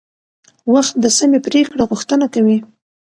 وخت 0.73 0.93
د 1.03 1.05
سمې 1.17 1.39
پریکړې 1.45 1.83
غوښتنه 1.89 2.25
کوي 2.33 2.57